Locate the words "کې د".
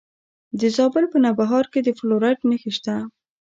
1.71-1.89